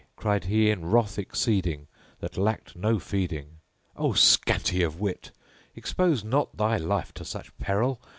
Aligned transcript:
cried 0.15 0.45
he 0.45 0.71
in 0.71 0.83
wrath 0.83 1.19
exceeding 1.19 1.87
that 2.21 2.35
lacked 2.35 2.75
no 2.75 2.97
feeding, 2.97 3.59
"O 3.95 4.13
scanty 4.13 4.81
of 4.81 4.99
wit, 4.99 5.29
expose 5.75 6.23
not 6.23 6.57
thy 6.57 6.75
life 6.75 7.13
to 7.13 7.23
such 7.23 7.55
peril! 7.59 8.01